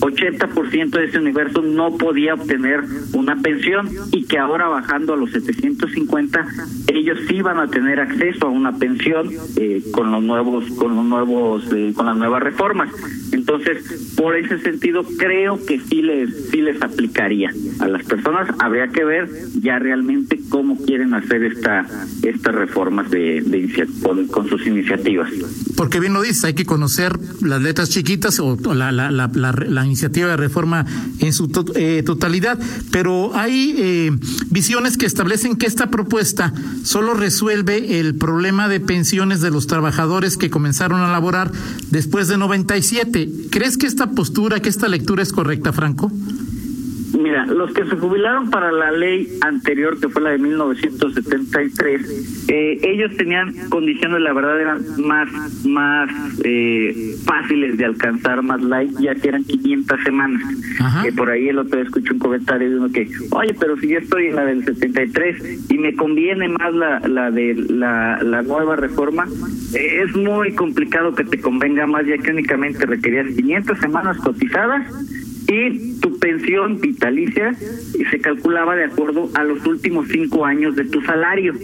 80% 0.00 0.90
de 0.90 1.04
ese 1.04 1.18
universo 1.18 1.62
no 1.62 1.96
podía 1.96 2.34
obtener 2.34 2.80
una 3.12 3.36
pensión 3.36 3.90
y 4.12 4.24
que 4.24 4.38
ahora 4.38 4.68
bajando 4.68 5.14
a 5.14 5.16
los 5.16 5.30
750 5.32 6.46
ellos 6.88 7.18
sí 7.28 7.42
van 7.42 7.58
a 7.58 7.68
tener 7.68 8.00
acceso 8.00 8.46
a 8.46 8.50
una 8.50 8.72
pensión 8.76 9.30
eh, 9.56 9.82
con 9.92 10.10
los 10.10 10.22
nuevos 10.22 10.64
con 10.72 10.96
los 10.96 11.04
nuevos 11.04 11.64
eh, 11.72 11.92
con 11.94 12.06
las 12.06 12.16
nuevas 12.16 12.42
reformas. 12.42 12.90
Entonces 13.32 14.14
por 14.16 14.36
ese 14.36 14.58
sentido 14.60 15.04
creo 15.18 15.64
que 15.64 15.78
sí 15.80 16.02
les 16.02 16.50
sí 16.50 16.62
les 16.62 16.80
aplicaría 16.82 17.50
a 17.80 17.88
las 17.88 18.04
personas. 18.04 18.48
Habría 18.58 18.88
que 18.88 19.04
ver 19.04 19.28
ya 19.60 19.78
realmente 19.78 20.38
cómo 20.48 20.76
quieren 20.78 21.14
hacer 21.14 21.44
esta 21.44 21.86
estas 22.22 22.54
reformas 22.54 23.10
de, 23.10 23.42
de 23.42 23.88
con, 24.02 24.26
con, 24.28 24.48
sus 24.48 24.66
iniciativas 24.66 25.30
porque 25.78 26.00
bien 26.00 26.12
lo 26.12 26.22
dice 26.22 26.48
hay 26.48 26.54
que 26.54 26.66
conocer 26.66 27.16
las 27.40 27.62
letras 27.62 27.88
chiquitas 27.88 28.40
o, 28.40 28.56
la, 28.74 28.90
la, 28.90 29.86
iniciativa 29.86 30.26
de 30.26 30.36
reforma 30.36 30.84
en 31.20 31.32
su 31.32 31.46
to 31.46 31.64
eh, 31.76 32.02
totalidad, 32.04 32.58
pero 32.90 33.30
hay 33.36 33.76
eh, 33.78 34.10
visiones 34.50 34.96
que 34.96 35.06
establecen 35.06 35.54
que 35.54 35.66
esta 35.66 35.88
propuesta 35.88 36.52
solo 36.82 37.14
resuelve 37.14 38.00
el 38.00 38.16
problema 38.16 38.68
de 38.68 38.80
pensiones 38.80 39.40
de 39.40 39.52
los 39.52 39.68
trabajadores 39.68 40.36
que 40.36 40.50
comenzaron 40.50 41.00
a 41.00 41.12
laborar 41.12 41.52
después 41.90 42.26
de 42.26 42.38
97. 42.38 43.30
¿Crees 43.48 43.78
que 43.78 43.86
esta 43.86 44.10
postura, 44.10 44.58
que 44.58 44.70
esta 44.70 44.88
lectura 44.88 45.22
es 45.22 45.32
correcta, 45.32 45.72
Franco? 45.72 46.10
Mira, 47.18 47.46
los 47.46 47.72
que 47.72 47.84
se 47.84 47.96
jubilaron 47.96 48.48
para 48.48 48.70
la 48.70 48.92
ley 48.92 49.28
anterior, 49.40 49.98
que 49.98 50.08
fue 50.08 50.22
la 50.22 50.30
de 50.30 50.38
1973, 50.38 52.46
eh, 52.48 52.78
ellos 52.82 53.10
tenían 53.16 53.52
condiciones, 53.70 54.20
la 54.20 54.32
verdad, 54.32 54.60
eran 54.60 54.84
más 54.98 55.28
más 55.66 56.08
eh, 56.44 57.16
fáciles 57.24 57.76
de 57.76 57.86
alcanzar, 57.86 58.40
más 58.42 58.62
light, 58.62 58.96
ya 59.00 59.16
que 59.16 59.28
eran 59.28 59.42
500 59.42 60.00
semanas. 60.04 60.42
Que 61.02 61.12
por 61.12 61.28
ahí 61.28 61.48
el 61.48 61.58
otro 61.58 61.76
día 61.76 61.86
escuché 61.86 62.12
un 62.12 62.20
comentario 62.20 62.70
de 62.70 62.76
uno 62.76 62.88
que, 62.90 63.10
oye, 63.32 63.54
pero 63.58 63.76
si 63.78 63.88
yo 63.88 63.98
estoy 63.98 64.26
en 64.26 64.36
la 64.36 64.44
del 64.44 64.64
73 64.64 65.70
y 65.70 65.78
me 65.78 65.94
conviene 65.96 66.48
más 66.48 66.72
la, 66.72 67.00
la 67.00 67.32
de 67.32 67.54
la, 67.68 68.22
la 68.22 68.42
nueva 68.42 68.76
reforma, 68.76 69.26
eh, 69.74 70.04
es 70.04 70.14
muy 70.14 70.54
complicado 70.54 71.16
que 71.16 71.24
te 71.24 71.40
convenga 71.40 71.84
más, 71.88 72.06
ya 72.06 72.16
que 72.18 72.30
únicamente 72.30 72.86
requerías 72.86 73.26
500 73.34 73.78
semanas 73.78 74.18
cotizadas 74.18 74.86
y 75.48 75.98
tu 76.00 76.18
pensión 76.18 76.80
vitalicia 76.80 77.54
se 77.54 78.20
calculaba 78.20 78.76
de 78.76 78.84
acuerdo 78.84 79.30
a 79.34 79.44
los 79.44 79.64
últimos 79.66 80.06
cinco 80.08 80.44
años 80.44 80.76
de 80.76 80.84
tu 80.84 81.00
salario. 81.02 81.54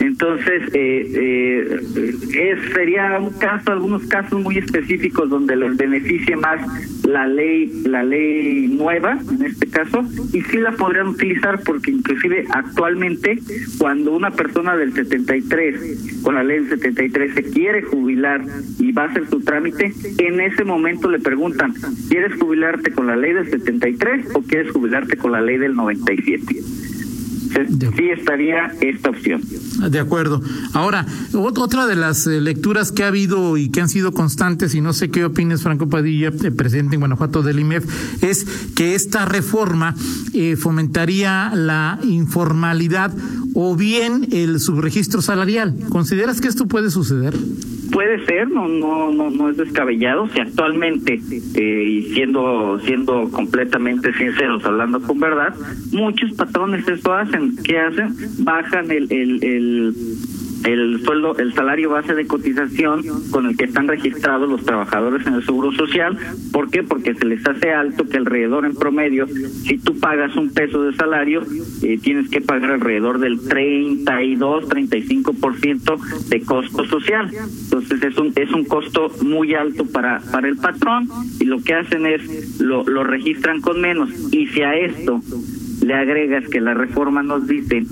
Entonces, 0.00 0.62
eh, 0.72 1.12
eh, 1.14 2.54
es, 2.56 2.72
sería 2.72 3.18
un 3.18 3.30
caso, 3.38 3.72
algunos 3.72 4.02
casos 4.04 4.40
muy 4.42 4.56
específicos 4.56 5.28
donde 5.28 5.56
les 5.56 5.76
beneficie 5.76 6.36
más 6.36 6.60
la 7.04 7.26
ley, 7.26 7.82
la 7.84 8.02
ley 8.02 8.68
nueva, 8.68 9.18
en 9.30 9.44
este 9.44 9.66
caso, 9.66 10.02
y 10.32 10.40
sí 10.40 10.56
la 10.56 10.72
podrían 10.72 11.08
utilizar 11.08 11.60
porque 11.64 11.90
inclusive 11.90 12.46
actualmente 12.50 13.38
cuando 13.78 14.12
una 14.12 14.30
persona 14.30 14.74
del 14.74 14.94
73, 14.94 16.22
con 16.22 16.34
la 16.34 16.44
ley 16.44 16.60
del 16.60 16.70
73, 16.70 17.34
se 17.34 17.42
quiere 17.42 17.82
jubilar 17.82 18.42
y 18.78 18.92
va 18.92 19.04
a 19.04 19.06
hacer 19.06 19.28
su 19.28 19.40
trámite, 19.40 19.92
en 20.18 20.40
ese 20.40 20.64
momento 20.64 21.10
le 21.10 21.18
preguntan, 21.18 21.74
¿quieres 22.08 22.40
jubilarte 22.40 22.90
con 22.92 23.06
la 23.06 23.16
ley 23.16 23.34
del 23.34 23.50
73 23.50 24.28
o 24.34 24.42
quieres 24.42 24.72
jubilarte 24.72 25.18
con 25.18 25.32
la 25.32 25.42
ley 25.42 25.58
del 25.58 25.74
97? 25.74 26.56
sí 27.96 28.10
estaría 28.10 28.72
esta 28.80 29.10
opción. 29.10 29.40
De 29.78 29.98
acuerdo. 29.98 30.42
Ahora, 30.72 31.06
otra 31.32 31.86
de 31.86 31.96
las 31.96 32.26
eh, 32.26 32.40
lecturas 32.40 32.92
que 32.92 33.04
ha 33.04 33.08
habido 33.08 33.56
y 33.56 33.70
que 33.70 33.80
han 33.80 33.88
sido 33.88 34.12
constantes, 34.12 34.74
y 34.74 34.80
no 34.80 34.92
sé 34.92 35.10
qué 35.10 35.24
opines, 35.24 35.62
Franco 35.62 35.88
Padilla, 35.88 36.28
eh, 36.28 36.50
presidente 36.50 36.96
en 36.96 37.00
Guanajuato 37.00 37.42
del 37.42 37.60
IMEF, 37.60 37.84
es 38.22 38.46
que 38.74 38.94
esta 38.94 39.24
reforma 39.24 39.94
eh, 40.34 40.56
fomentaría 40.56 41.52
la 41.54 41.98
informalidad 42.02 43.12
o 43.54 43.76
bien 43.76 44.28
el 44.32 44.60
subregistro 44.60 45.22
salarial. 45.22 45.74
¿Consideras 45.88 46.40
que 46.40 46.48
esto 46.48 46.66
puede 46.66 46.90
suceder? 46.90 47.34
Puede 47.92 48.24
ser, 48.26 48.48
no, 48.48 48.68
no, 48.68 49.10
no, 49.10 49.30
no 49.30 49.50
es 49.50 49.56
descabellado. 49.56 50.28
Si 50.28 50.40
actualmente, 50.40 51.20
eh, 51.54 51.82
y 51.84 52.02
siendo, 52.14 52.78
siendo 52.84 53.28
completamente 53.30 54.12
sinceros, 54.14 54.64
hablando 54.64 55.00
con 55.02 55.18
verdad, 55.18 55.54
muchos 55.92 56.32
patrones 56.32 56.86
esto 56.86 57.12
hacen. 57.12 57.56
¿Qué 57.64 57.78
hacen? 57.78 58.14
Bajan 58.38 58.90
el, 58.90 59.10
el, 59.10 59.44
el 59.44 59.94
el 60.64 61.02
sueldo, 61.04 61.36
el 61.38 61.54
salario 61.54 61.90
base 61.90 62.14
de 62.14 62.26
cotización 62.26 63.02
con 63.30 63.46
el 63.46 63.56
que 63.56 63.64
están 63.64 63.88
registrados 63.88 64.48
los 64.48 64.64
trabajadores 64.64 65.26
en 65.26 65.34
el 65.34 65.44
Seguro 65.44 65.72
Social. 65.72 66.16
¿Por 66.52 66.70
qué? 66.70 66.82
Porque 66.82 67.14
se 67.14 67.24
les 67.24 67.46
hace 67.46 67.72
alto 67.72 68.04
que 68.06 68.18
alrededor 68.18 68.66
en 68.66 68.74
promedio, 68.74 69.26
si 69.26 69.78
tú 69.78 69.98
pagas 69.98 70.36
un 70.36 70.50
peso 70.50 70.82
de 70.82 70.94
salario, 70.94 71.42
eh, 71.82 71.98
tienes 72.02 72.28
que 72.28 72.40
pagar 72.40 72.72
alrededor 72.72 73.18
del 73.18 73.40
32, 73.40 74.68
35% 74.68 76.28
de 76.28 76.40
costo 76.42 76.84
social. 76.86 77.30
Entonces 77.64 78.02
es 78.02 78.18
un 78.18 78.32
es 78.36 78.50
un 78.52 78.64
costo 78.64 79.10
muy 79.22 79.54
alto 79.54 79.86
para 79.86 80.20
para 80.32 80.48
el 80.48 80.56
patrón 80.56 81.08
y 81.38 81.44
lo 81.44 81.62
que 81.62 81.74
hacen 81.74 82.06
es 82.06 82.60
lo 82.60 82.84
lo 82.84 83.04
registran 83.04 83.60
con 83.60 83.80
menos 83.80 84.10
y 84.32 84.46
si 84.48 84.62
a 84.62 84.74
esto 84.74 85.20
le 85.82 85.94
agregas 85.94 86.46
que 86.48 86.60
la 86.60 86.74
reforma 86.74 87.22
nos 87.22 87.46
dice 87.46 87.84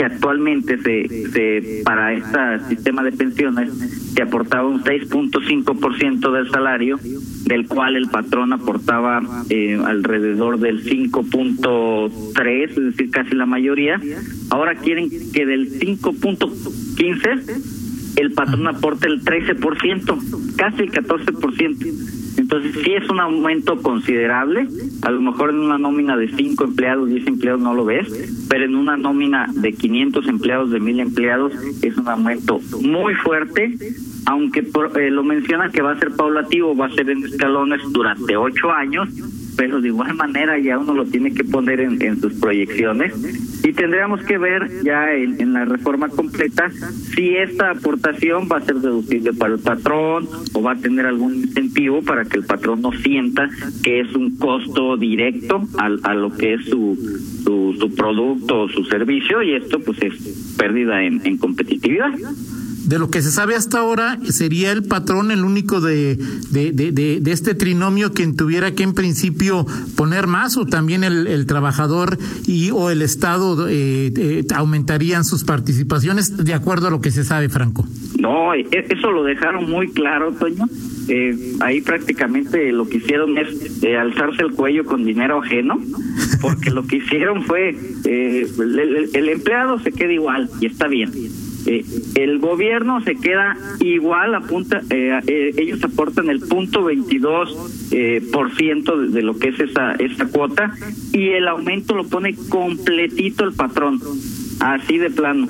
que 0.00 0.06
actualmente 0.06 0.78
se, 0.78 1.06
se 1.30 1.82
para 1.84 2.14
este 2.14 2.68
sistema 2.70 3.02
de 3.02 3.12
pensiones 3.12 3.70
se 4.14 4.22
aportaba 4.22 4.66
un 4.66 4.82
6.5% 4.82 6.32
del 6.32 6.50
salario, 6.50 6.98
del 7.44 7.66
cual 7.66 7.96
el 7.96 8.08
patrón 8.08 8.54
aportaba 8.54 9.20
eh, 9.50 9.78
alrededor 9.84 10.58
del 10.58 10.82
5.3, 10.82 12.70
es 12.70 12.76
decir, 12.76 13.10
casi 13.10 13.34
la 13.34 13.44
mayoría. 13.44 14.00
Ahora 14.48 14.76
quieren 14.76 15.10
que 15.10 15.44
del 15.44 15.78
5.15 15.78 18.16
el 18.16 18.32
patrón 18.32 18.68
aporte 18.68 19.06
el 19.06 19.22
13%, 19.22 20.56
casi 20.56 20.82
el 20.82 20.92
14%. 20.92 22.19
Entonces 22.52 22.82
sí 22.82 22.94
es 22.94 23.08
un 23.08 23.20
aumento 23.20 23.80
considerable, 23.80 24.66
a 25.02 25.10
lo 25.12 25.20
mejor 25.20 25.50
en 25.50 25.60
una 25.60 25.78
nómina 25.78 26.16
de 26.16 26.26
5 26.34 26.64
empleados, 26.64 27.08
10 27.08 27.28
empleados 27.28 27.60
no 27.60 27.74
lo 27.74 27.84
ves, 27.84 28.08
pero 28.48 28.64
en 28.64 28.74
una 28.74 28.96
nómina 28.96 29.48
de 29.54 29.72
500 29.72 30.26
empleados, 30.26 30.72
de 30.72 30.80
1000 30.80 30.98
empleados, 30.98 31.52
es 31.80 31.96
un 31.96 32.08
aumento 32.08 32.60
muy 32.82 33.14
fuerte, 33.14 33.78
aunque 34.26 34.68
eh, 34.96 35.10
lo 35.12 35.22
menciona 35.22 35.70
que 35.70 35.80
va 35.80 35.92
a 35.92 35.98
ser 36.00 36.10
paulatativo, 36.10 36.76
va 36.76 36.86
a 36.86 36.90
ser 36.90 37.08
en 37.08 37.24
escalones 37.24 37.82
durante 37.92 38.36
8 38.36 38.72
años, 38.72 39.08
pero 39.56 39.80
de 39.80 39.88
igual 39.88 40.14
manera 40.14 40.58
ya 40.58 40.78
uno 40.78 40.94
lo 40.94 41.04
tiene 41.04 41.32
que 41.32 41.44
poner 41.44 41.80
en, 41.80 42.20
sus 42.20 42.34
proyecciones. 42.34 43.14
Y 43.62 43.72
tendríamos 43.72 44.22
que 44.22 44.38
ver 44.38 44.82
ya 44.84 45.12
en, 45.12 45.52
la 45.52 45.64
reforma 45.64 46.08
completa 46.08 46.70
si 47.14 47.36
esta 47.36 47.70
aportación 47.70 48.48
va 48.50 48.58
a 48.58 48.60
ser 48.62 48.76
deducible 48.76 49.32
para 49.32 49.54
el 49.54 49.60
patrón 49.60 50.28
o 50.52 50.62
va 50.62 50.72
a 50.72 50.76
tener 50.76 51.06
algún 51.06 51.34
incentivo 51.34 52.02
para 52.02 52.24
que 52.24 52.38
el 52.38 52.44
patrón 52.44 52.82
no 52.82 52.92
sienta 52.92 53.48
que 53.82 54.00
es 54.00 54.14
un 54.14 54.36
costo 54.36 54.96
directo 54.96 55.62
a, 55.78 56.14
lo 56.14 56.36
que 56.36 56.54
es 56.54 56.64
su, 56.66 56.96
su, 57.44 57.94
producto 57.94 58.62
o 58.62 58.68
su 58.68 58.84
servicio 58.84 59.42
y 59.42 59.54
esto 59.54 59.80
pues 59.80 60.00
es 60.02 60.54
pérdida 60.56 61.02
en 61.02 61.36
competitividad 61.38 62.12
de 62.90 62.98
lo 62.98 63.08
que 63.08 63.22
se 63.22 63.30
sabe 63.30 63.54
hasta 63.54 63.78
ahora, 63.78 64.18
sería 64.24 64.72
el 64.72 64.82
patrón 64.82 65.30
el 65.30 65.44
único 65.44 65.80
de, 65.80 66.16
de, 66.50 66.72
de, 66.72 67.20
de 67.20 67.32
este 67.32 67.54
trinomio 67.54 68.12
quien 68.12 68.34
tuviera 68.34 68.72
que 68.72 68.82
en 68.82 68.94
principio 68.94 69.64
poner 69.96 70.26
más 70.26 70.56
o 70.56 70.66
también 70.66 71.04
el, 71.04 71.28
el 71.28 71.46
trabajador 71.46 72.18
y 72.48 72.72
o 72.72 72.90
el 72.90 73.02
Estado 73.02 73.68
eh, 73.68 74.12
eh, 74.16 74.44
aumentarían 74.52 75.24
sus 75.24 75.44
participaciones 75.44 76.36
de 76.36 76.52
acuerdo 76.52 76.88
a 76.88 76.90
lo 76.90 77.00
que 77.00 77.12
se 77.12 77.22
sabe, 77.22 77.48
Franco. 77.48 77.86
No, 78.18 78.54
e, 78.54 78.66
eso 78.72 79.12
lo 79.12 79.22
dejaron 79.22 79.70
muy 79.70 79.92
claro, 79.92 80.32
Toño. 80.32 80.64
Eh, 81.06 81.54
ahí 81.60 81.82
prácticamente 81.82 82.72
lo 82.72 82.88
que 82.88 82.96
hicieron 82.96 83.38
es 83.38 83.84
alzarse 83.96 84.42
el 84.42 84.50
cuello 84.50 84.84
con 84.84 85.04
dinero 85.04 85.40
ajeno, 85.40 85.80
porque 86.40 86.70
lo 86.70 86.84
que 86.88 86.96
hicieron 86.96 87.44
fue 87.44 87.68
el, 88.04 89.10
el 89.14 89.28
empleado 89.28 89.78
se 89.78 89.92
queda 89.92 90.12
igual 90.12 90.50
y 90.60 90.66
está 90.66 90.88
bien 90.88 91.12
eh, 91.66 91.84
el 92.14 92.38
gobierno 92.38 93.00
se 93.02 93.16
queda 93.16 93.56
igual, 93.80 94.34
apunta, 94.34 94.82
eh, 94.90 95.20
eh, 95.26 95.54
ellos 95.56 95.82
aportan 95.84 96.30
el 96.30 96.40
punto 96.40 96.84
22 96.84 97.90
eh, 97.92 98.22
por 98.32 98.54
ciento 98.56 98.96
de, 98.96 99.22
lo 99.22 99.38
que 99.38 99.48
es 99.48 99.60
esa, 99.60 99.92
esa 99.92 100.26
cuota 100.26 100.74
y 101.12 101.30
el 101.30 101.48
aumento 101.48 101.94
lo 101.94 102.04
pone 102.04 102.34
completito 102.48 103.44
el 103.44 103.52
patrón, 103.52 104.00
así 104.60 104.98
de 104.98 105.10
plano. 105.10 105.48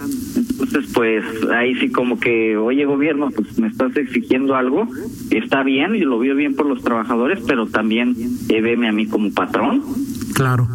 Entonces, 0.63 0.91
pues 0.93 1.25
ahí 1.53 1.75
sí 1.77 1.91
como 1.91 2.19
que, 2.19 2.57
oye 2.57 2.85
gobierno, 2.85 3.31
pues 3.31 3.59
me 3.59 3.69
estás 3.69 3.97
exigiendo 3.97 4.55
algo, 4.55 4.89
está 5.31 5.63
bien 5.63 5.95
y 5.95 6.01
lo 6.01 6.19
veo 6.19 6.35
bien 6.35 6.55
por 6.55 6.67
los 6.67 6.83
trabajadores, 6.83 7.41
pero 7.47 7.67
también 7.67 8.15
eh, 8.49 8.61
veme 8.61 8.89
a 8.89 8.93
mí 8.93 9.07
como 9.07 9.33
patrón. 9.33 9.83
Claro. 10.35 10.69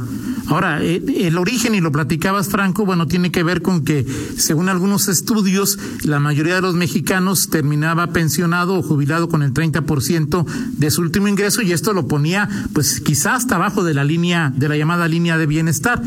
Ahora, 0.48 0.84
eh, 0.84 1.02
el 1.20 1.38
origen, 1.38 1.76
y 1.76 1.82
lo 1.82 1.92
platicabas, 1.92 2.50
Franco, 2.50 2.86
bueno, 2.86 3.08
tiene 3.08 3.32
que 3.32 3.44
ver 3.44 3.62
con 3.62 3.84
que, 3.84 4.06
según 4.38 4.70
algunos 4.70 5.08
estudios, 5.08 5.80
la 6.04 6.20
mayoría 6.20 6.56
de 6.56 6.62
los 6.62 6.76
mexicanos 6.76 7.50
terminaba 7.50 8.08
pensionado 8.08 8.76
o 8.76 8.84
jubilado 8.84 9.28
con 9.28 9.44
el 9.44 9.54
30% 9.54 10.46
de 10.46 10.92
su 10.92 11.02
último 11.02 11.28
ingreso 11.28 11.62
y 11.62 11.72
esto 11.72 11.94
lo 11.94 12.08
ponía, 12.08 12.50
pues, 12.74 13.02
quizás 13.02 13.46
hasta 13.46 13.56
abajo 13.56 13.84
de 13.84 13.94
la 13.94 14.04
línea, 14.04 14.54
de 14.56 14.70
la 14.70 14.78
llamada 14.78 15.08
línea 15.08 15.38
de 15.38 15.46
bienestar 15.48 16.02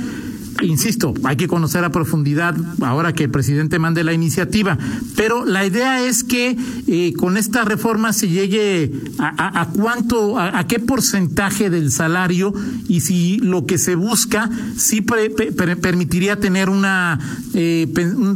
insisto, 0.63 1.15
hay 1.25 1.37
que 1.37 1.49
conocer 1.49 1.85
a 1.85 1.91
profundidad 1.91 2.57
ahora 2.83 3.13
que 3.13 3.25
el 3.25 3.31
presidente 3.31 3.79
mande 3.79 4.05
la 4.05 4.13
iniciativa, 4.13 4.79
pero 5.17 5.45
la 5.45 5.65
idea 5.65 6.05
es 6.05 6.25
que 6.25 6.57
eh, 6.87 7.13
con 7.15 7.37
esta 7.37 7.65
reforma 7.65 8.13
se 8.13 8.29
llegue 8.29 8.93
a, 9.19 9.61
a, 9.61 9.69
cuánto, 9.69 10.39
a, 10.39 10.67
qué 10.67 10.79
porcentaje 10.79 11.71
del 11.71 11.91
salario 11.91 12.53
y 12.89 13.01
si 13.01 13.39
lo 13.39 13.67
que 13.67 13.79
se 13.79 13.95
busca 13.95 14.51
sí 14.77 15.01
permitiría 15.01 16.41
tener 16.41 16.69
una, 16.69 17.19
eh, 17.55 17.87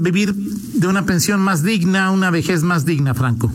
vivir 0.00 0.35
de 0.35 0.87
una 0.87 1.05
pensión 1.05 1.41
más 1.41 1.62
digna, 1.62 2.11
una 2.11 2.31
vejez 2.31 2.62
más 2.62 2.85
digna, 2.85 3.14
Franco. 3.14 3.52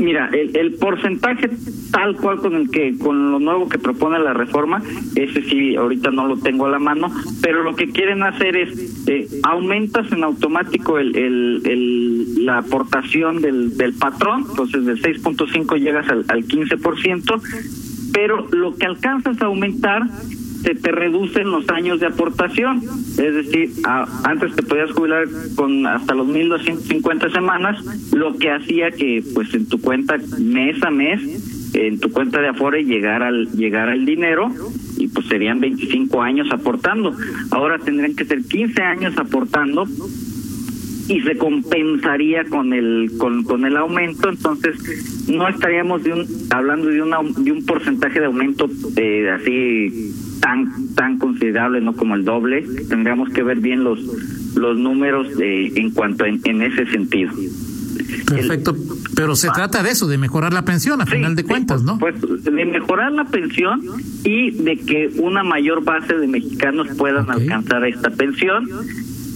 Mira, 0.00 0.30
el, 0.32 0.56
el, 0.56 0.74
porcentaje 0.74 1.50
tal 1.92 2.16
cual 2.16 2.38
con 2.38 2.54
el 2.54 2.70
que 2.70 2.96
con 2.96 3.32
lo 3.32 3.38
nuevo 3.38 3.68
que 3.68 3.78
propone 3.78 4.18
la 4.18 4.32
reforma, 4.32 4.82
ese 5.14 5.42
sí 5.42 5.76
ahorita 5.76 6.10
no 6.10 6.26
lo 6.26 6.38
tengo 6.38 6.66
a 6.66 6.70
la 6.70 6.78
mano, 6.78 7.12
pero 7.42 7.62
lo 7.62 7.76
que 7.76 7.90
quieren 7.90 8.22
hacer 8.22 8.56
es 8.56 9.06
eh, 9.06 9.28
aumentas 9.42 10.10
en 10.10 10.24
automático 10.24 10.98
el, 10.98 11.14
el, 11.16 12.46
la 12.46 12.58
aportación 12.58 13.42
del, 13.42 13.76
del 13.76 13.92
patrón, 13.92 14.46
entonces 14.48 14.86
del 14.86 15.02
6.5 15.02 15.78
llegas 15.78 16.08
al, 16.08 16.24
al 16.28 16.46
15%, 16.46 18.12
pero 18.14 18.48
lo 18.52 18.74
que 18.76 18.86
alcanzas 18.86 19.40
a 19.42 19.46
aumentar 19.46 20.02
se 20.62 20.74
te 20.74 20.92
reducen 20.92 21.50
los 21.50 21.68
años 21.70 22.00
de 22.00 22.06
aportación. 22.06 22.82
Es 23.18 23.34
decir, 23.34 23.70
antes 23.84 24.54
te 24.54 24.62
podías 24.62 24.90
jubilar 24.92 25.26
con 25.56 25.86
hasta 25.86 26.14
los 26.14 26.28
1.250 26.28 27.32
semanas, 27.32 28.12
lo 28.12 28.36
que 28.36 28.50
hacía 28.50 28.90
que 28.90 29.22
pues 29.34 29.52
en 29.54 29.66
tu 29.66 29.80
cuenta 29.80 30.16
mes 30.38 30.82
a 30.82 30.90
mes, 30.90 31.74
en 31.74 32.00
tu 32.00 32.10
cuenta 32.10 32.40
de 32.40 32.48
Afore 32.48 32.84
llegara 32.84 33.28
al, 33.28 33.50
llegara 33.52 33.94
el 33.94 34.04
dinero 34.04 34.50
y 34.98 35.08
pues 35.08 35.26
serían 35.26 35.60
25 35.60 36.22
años 36.22 36.48
aportando. 36.50 37.14
Ahora 37.50 37.78
tendrían 37.78 38.14
que 38.14 38.24
ser 38.24 38.42
15 38.42 38.82
años 38.82 39.16
aportando 39.16 39.86
y 41.08 41.20
se 41.22 41.36
compensaría 41.36 42.44
con 42.44 42.72
el 42.72 43.10
con, 43.18 43.42
con 43.42 43.64
el 43.64 43.76
aumento 43.76 44.28
entonces 44.28 44.76
no 45.28 45.48
estaríamos 45.48 46.04
de 46.04 46.12
un, 46.12 46.26
hablando 46.50 46.86
de 46.86 47.02
una 47.02 47.18
de 47.36 47.50
un 47.50 47.66
porcentaje 47.66 48.20
de 48.20 48.26
aumento 48.26 48.70
eh, 48.94 49.28
así 49.28 50.14
tan 50.40 50.94
tan 50.94 51.18
considerable 51.18 51.80
no 51.80 51.94
como 51.94 52.14
el 52.14 52.24
doble. 52.24 52.66
Tendríamos 52.88 53.30
que 53.30 53.42
ver 53.42 53.60
bien 53.60 53.84
los 53.84 54.00
los 54.56 54.76
números 54.78 55.28
en 55.38 55.90
cuanto 55.90 56.24
en, 56.24 56.40
en 56.44 56.62
ese 56.62 56.86
sentido. 56.86 57.32
Perfecto, 58.26 58.74
pero 59.14 59.36
se 59.36 59.48
trata 59.50 59.82
de 59.82 59.90
eso, 59.90 60.06
de 60.06 60.18
mejorar 60.18 60.52
la 60.52 60.64
pensión 60.64 61.00
a 61.00 61.06
final 61.06 61.36
de 61.36 61.44
cuentas, 61.44 61.82
¿no? 61.82 61.98
Pues 61.98 62.14
de 62.20 62.50
mejorar 62.50 63.12
la 63.12 63.24
pensión 63.24 63.82
y 64.24 64.50
de 64.50 64.76
que 64.78 65.10
una 65.18 65.42
mayor 65.42 65.84
base 65.84 66.14
de 66.14 66.26
mexicanos 66.26 66.88
puedan 66.96 67.30
alcanzar 67.30 67.84
esta 67.86 68.10
pensión 68.10 68.68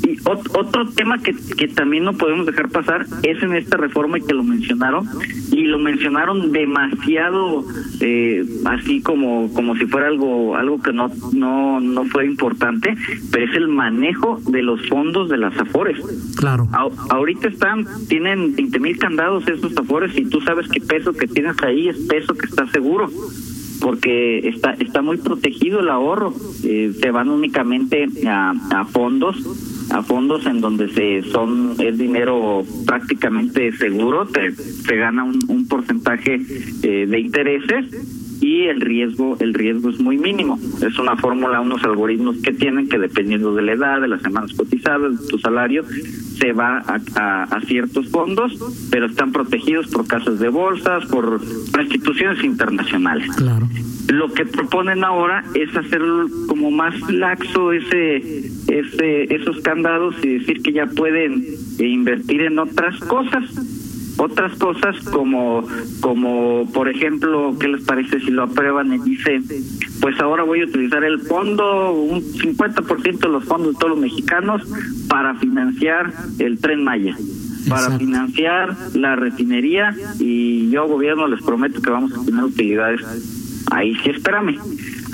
y 0.05 0.19
otro 0.27 0.87
tema 0.91 1.19
que, 1.19 1.35
que 1.57 1.69
también 1.69 2.05
no 2.05 2.13
podemos 2.13 2.47
dejar 2.47 2.69
pasar 2.69 3.07
es 3.23 3.43
en 3.43 3.55
esta 3.55 3.77
reforma 3.77 4.19
y 4.19 4.23
que 4.23 4.35
lo 4.35 4.45
mencionaron 4.45 5.09
y 5.51 5.65
lo 5.65 5.79
mencionaron 5.79 6.53
demasiado 6.53 7.65
eh, 8.01 8.45
así 8.67 9.01
como 9.01 9.53
como 9.53 9.77
si 9.77 9.87
fuera 9.87 10.09
algo 10.09 10.57
algo 10.57 10.81
que 10.83 10.93
no 10.93 11.11
no 11.33 11.81
no 11.81 12.05
fue 12.07 12.27
importante, 12.27 12.97
pero 13.31 13.45
es 13.45 13.57
el 13.57 13.69
manejo 13.69 14.41
de 14.47 14.63
los 14.63 14.87
fondos 14.89 15.29
de 15.29 15.39
las 15.39 15.57
afores. 15.59 15.99
Claro. 16.37 16.69
ahorita 17.11 17.49
están 17.49 17.87
tienen 18.09 18.55
20 18.55 18.81
mil 18.81 18.99
candados 18.99 19.47
esos 19.49 19.77
afores 19.77 20.17
y 20.17 20.25
tú 20.27 20.41
sabes 20.41 20.69
qué 20.69 20.81
peso 20.81 21.13
que 21.13 21.27
tienes 21.27 21.57
ahí 21.63 21.89
es 21.89 21.99
peso 22.09 22.35
que 22.35 22.47
está 22.47 22.67
seguro 22.71 23.09
porque 23.81 24.49
está 24.49 24.73
está 24.73 25.03
muy 25.03 25.17
protegido 25.19 25.81
el 25.81 25.89
ahorro 25.89 26.35
eh, 26.65 26.93
se 27.01 27.11
van 27.11 27.29
únicamente 27.29 28.07
a, 28.27 28.55
a 28.71 28.85
fondos 28.87 29.37
a 29.95 30.03
fondos 30.03 30.45
en 30.47 30.61
donde 30.61 30.89
se 30.89 31.23
son 31.31 31.77
es 31.79 31.97
dinero 31.97 32.65
prácticamente 32.85 33.71
seguro, 33.77 34.27
te, 34.27 34.51
se 34.53 34.97
gana 34.97 35.23
un, 35.23 35.67
porcentaje 35.69 36.41
eh, 36.83 37.07
de 37.07 37.21
intereses 37.21 37.87
y 38.41 38.63
el 38.65 38.81
riesgo 38.81 39.37
el 39.39 39.55
riesgo 39.55 39.91
es 39.91 40.01
muy 40.01 40.19
mínimo. 40.19 40.59
Es 40.85 40.99
una 40.99 41.17
fórmula, 41.17 41.61
unos 41.61 41.85
algoritmos 41.85 42.39
que 42.39 42.53
tienen 42.53 42.89
que 42.89 42.99
dependiendo 42.99 43.55
de 43.55 43.63
la 43.63 43.73
edad, 43.73 44.01
de 44.01 44.09
las 44.09 44.21
semanas 44.21 44.53
cotizadas, 44.55 45.21
de 45.21 45.29
tu 45.29 45.39
salario, 45.39 45.85
se 46.39 46.53
va 46.53 46.83
a, 46.87 47.43
a, 47.45 47.61
ciertos 47.61 48.09
fondos, 48.09 48.59
pero 48.91 49.07
están 49.07 49.31
protegidos 49.31 49.87
por 49.89 50.09
casas 50.09 50.41
de 50.41 50.49
bolsas, 50.49 51.07
por 51.07 51.41
instituciones 51.81 52.43
internacionales. 52.43 53.29
Claro. 53.37 53.69
Lo 54.09 54.33
que 54.33 54.45
proponen 54.45 55.03
ahora 55.03 55.45
es 55.55 55.75
hacer 55.77 56.03
como 56.49 56.71
más 56.71 56.95
laxo 57.11 57.73
ese, 57.73 58.17
ese, 58.69 59.35
esos 59.35 59.61
candados 59.63 60.15
y 60.23 60.39
decir 60.39 60.63
que 60.63 60.73
ya 60.73 60.87
pueden 60.87 61.45
invertir 61.79 62.43
en 62.43 62.59
otras 62.59 62.99
cosas 63.01 63.45
otras 64.17 64.57
cosas 64.59 64.97
como 65.11 65.67
como 66.01 66.71
por 66.73 66.89
ejemplo 66.89 67.57
qué 67.59 67.69
les 67.69 67.83
parece 67.83 68.21
si 68.21 68.31
lo 68.31 68.45
aprueban 68.45 68.93
y 68.93 68.99
dice 68.99 69.43
pues 70.01 70.19
ahora 70.21 70.45
voy 70.45 70.61
a 70.61 70.65
utilizar 70.65 71.03
el 71.05 71.21
fondo 71.21 71.93
un 71.93 72.23
50% 72.23 73.19
de 73.19 73.29
los 73.29 73.45
fondos 73.45 73.73
de 73.73 73.79
todos 73.79 73.91
los 73.91 73.99
mexicanos 73.99 74.63
para 75.09 75.35
financiar 75.37 76.13
el 76.39 76.59
tren 76.59 76.85
Maya 76.85 77.17
para 77.69 77.99
financiar 77.99 78.77
la 78.95 79.17
refinería 79.17 79.95
y 80.19 80.71
yo 80.71 80.87
gobierno 80.87 81.27
les 81.27 81.43
prometo 81.43 81.81
que 81.81 81.91
vamos 81.91 82.13
a 82.13 82.25
tener 82.25 82.45
utilidades 82.45 83.01
ahí 83.71 83.95
sí 83.97 84.11
espérame. 84.11 84.59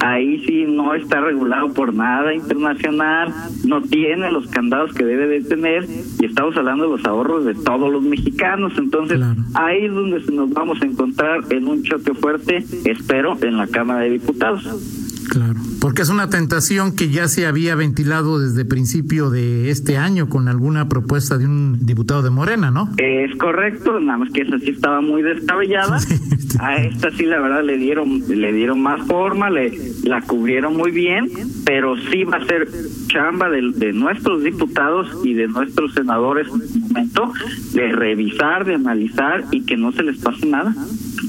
Ahí 0.02 0.42
sí 0.46 0.64
no 0.66 0.94
está 0.94 1.20
regulado 1.20 1.74
por 1.74 1.92
nada 1.92 2.32
internacional, 2.32 3.34
no 3.64 3.82
tiene 3.82 4.30
los 4.30 4.46
candados 4.46 4.94
que 4.94 5.04
debe 5.04 5.26
de 5.26 5.42
tener 5.42 5.86
y 6.18 6.24
estamos 6.24 6.56
hablando 6.56 6.84
de 6.84 6.96
los 6.96 7.04
ahorros 7.04 7.44
de 7.44 7.54
todos 7.54 7.92
los 7.92 8.02
mexicanos, 8.02 8.72
entonces 8.78 9.20
ahí 9.52 9.84
es 9.84 9.92
donde 9.92 10.20
nos 10.32 10.50
vamos 10.50 10.80
a 10.80 10.86
encontrar 10.86 11.40
en 11.50 11.68
un 11.68 11.82
choque 11.82 12.14
fuerte, 12.14 12.64
espero, 12.86 13.36
en 13.42 13.58
la 13.58 13.66
Cámara 13.66 14.00
de 14.00 14.10
Diputados. 14.10 14.99
Claro, 15.30 15.54
porque 15.80 16.02
es 16.02 16.08
una 16.08 16.28
tentación 16.28 16.96
que 16.96 17.08
ya 17.08 17.28
se 17.28 17.46
había 17.46 17.76
ventilado 17.76 18.40
desde 18.40 18.64
principio 18.64 19.30
de 19.30 19.70
este 19.70 19.96
año 19.96 20.28
con 20.28 20.48
alguna 20.48 20.88
propuesta 20.88 21.38
de 21.38 21.46
un 21.46 21.86
diputado 21.86 22.22
de 22.22 22.30
Morena, 22.30 22.72
¿no? 22.72 22.90
Es 22.96 23.36
correcto, 23.36 24.00
nada 24.00 24.18
más 24.18 24.32
que 24.32 24.40
esa 24.40 24.58
sí 24.58 24.70
estaba 24.70 25.00
muy 25.00 25.22
descabellada. 25.22 25.98
A 26.58 26.78
esta 26.78 27.12
sí 27.12 27.26
la 27.26 27.38
verdad 27.38 27.62
le 27.62 27.76
dieron 27.76 28.24
le 28.28 28.52
dieron 28.52 28.82
más 28.82 29.06
forma, 29.06 29.50
le 29.50 29.70
la 30.02 30.20
cubrieron 30.22 30.76
muy 30.76 30.90
bien, 30.90 31.30
pero 31.64 31.94
sí 32.10 32.24
va 32.24 32.38
a 32.38 32.46
ser 32.46 32.68
chamba 33.06 33.48
de, 33.48 33.70
de 33.76 33.92
nuestros 33.92 34.42
diputados 34.42 35.06
y 35.22 35.34
de 35.34 35.46
nuestros 35.46 35.94
senadores 35.94 36.48
en 36.52 36.60
este 36.60 36.78
momento 36.80 37.32
de 37.72 37.92
revisar, 37.92 38.64
de 38.64 38.74
analizar 38.74 39.44
y 39.52 39.64
que 39.64 39.76
no 39.76 39.92
se 39.92 40.02
les 40.02 40.18
pase 40.18 40.46
nada. 40.46 40.74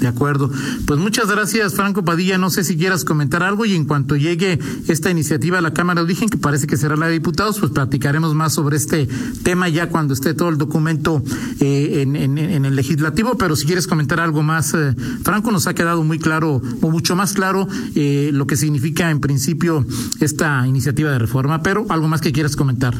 De 0.01 0.07
acuerdo. 0.07 0.49
Pues 0.87 0.99
muchas 0.99 1.29
gracias, 1.29 1.75
Franco 1.75 2.03
Padilla. 2.03 2.39
No 2.39 2.49
sé 2.49 2.63
si 2.63 2.75
quieras 2.75 3.05
comentar 3.05 3.43
algo 3.43 3.65
y 3.65 3.75
en 3.75 3.85
cuanto 3.85 4.15
llegue 4.15 4.57
esta 4.87 5.11
iniciativa 5.11 5.59
a 5.59 5.61
la 5.61 5.73
Cámara 5.73 6.01
de 6.01 6.05
Origen, 6.05 6.27
que 6.27 6.39
parece 6.39 6.65
que 6.65 6.75
será 6.75 6.95
la 6.95 7.05
de 7.05 7.13
diputados, 7.13 7.59
pues 7.59 7.71
platicaremos 7.71 8.33
más 8.33 8.53
sobre 8.53 8.77
este 8.77 9.07
tema 9.43 9.69
ya 9.69 9.89
cuando 9.89 10.15
esté 10.15 10.33
todo 10.33 10.49
el 10.49 10.57
documento 10.57 11.21
eh, 11.59 12.01
en, 12.01 12.15
en, 12.15 12.65
el 12.65 12.75
legislativo. 12.75 13.37
Pero 13.37 13.55
si 13.55 13.67
quieres 13.67 13.85
comentar 13.85 14.19
algo 14.19 14.41
más, 14.41 14.73
eh, 14.73 14.95
Franco, 15.23 15.51
nos 15.51 15.67
ha 15.67 15.75
quedado 15.75 16.03
muy 16.03 16.17
claro, 16.17 16.63
o 16.81 16.89
mucho 16.89 17.15
más 17.15 17.33
claro, 17.33 17.67
eh, 17.93 18.31
lo 18.33 18.47
que 18.47 18.57
significa 18.57 19.11
en 19.11 19.19
principio 19.19 19.85
esta 20.19 20.65
iniciativa 20.65 21.11
de 21.11 21.19
reforma. 21.19 21.61
Pero 21.61 21.85
algo 21.89 22.07
más 22.07 22.21
que 22.21 22.31
quieras 22.31 22.55
comentar. 22.55 22.95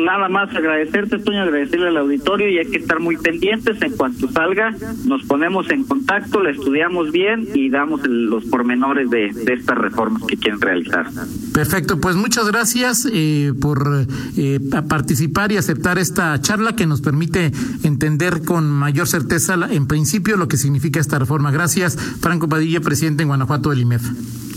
Nada 0.00 0.28
más 0.28 0.54
agradecerte, 0.54 1.18
Toño, 1.18 1.42
agradecerle 1.42 1.88
al 1.88 1.96
auditorio 1.98 2.48
y 2.48 2.58
hay 2.58 2.66
que 2.66 2.78
estar 2.78 3.00
muy 3.00 3.16
pendientes. 3.16 3.80
En 3.82 3.92
cuanto 3.92 4.30
salga, 4.30 4.74
nos 5.04 5.22
ponemos 5.24 5.70
en 5.70 5.84
contacto, 5.84 6.42
la 6.42 6.50
estudiamos 6.50 7.12
bien 7.12 7.46
y 7.54 7.68
damos 7.68 8.06
los 8.06 8.44
pormenores 8.44 9.10
de, 9.10 9.26
estas 9.26 9.76
reformas 9.76 10.22
que 10.24 10.36
quieren 10.36 10.60
realizar. 10.60 11.06
Perfecto, 11.52 12.00
pues 12.00 12.16
muchas 12.16 12.46
gracias 12.48 13.06
eh, 13.12 13.52
por 13.60 14.06
eh, 14.36 14.60
participar 14.88 15.52
y 15.52 15.58
aceptar 15.58 15.98
esta 15.98 16.40
charla 16.40 16.74
que 16.74 16.86
nos 16.86 17.02
permite 17.02 17.52
entender 17.82 18.42
con 18.42 18.70
mayor 18.70 19.06
certeza, 19.06 19.58
en 19.70 19.86
principio, 19.86 20.36
lo 20.36 20.48
que 20.48 20.56
significa 20.56 21.00
esta 21.00 21.18
reforma. 21.18 21.50
Gracias, 21.50 21.96
Franco 22.20 22.48
Padilla, 22.48 22.80
presidente 22.80 23.22
en 23.22 23.28
Guanajuato 23.28 23.70
del 23.70 23.80
IMEF. 23.80 24.02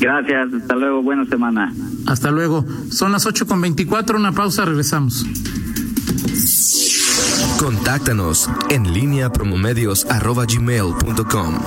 Gracias, 0.04 0.54
hasta 0.54 0.76
luego, 0.76 1.02
buena 1.02 1.24
semana. 1.24 1.74
Hasta 2.08 2.30
luego. 2.30 2.66
Son 2.92 3.13
las 3.13 3.26
ocho 3.26 3.48
con 3.48 3.62
veinticuatro, 3.62 4.18
una 4.18 4.34
pausa, 4.34 4.66
regresamos. 4.66 5.26
Contáctanos 7.58 8.50
en 8.70 8.94
línea 8.94 9.32
promomedios.com. 9.32 11.60